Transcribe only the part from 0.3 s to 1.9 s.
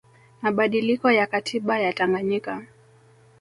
mabadiliko ya katiba